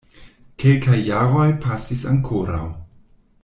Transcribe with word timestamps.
Kelkaj 0.63 0.95
jaroj 1.09 1.45
pasis 1.67 2.03
ankoraŭ. 2.13 2.65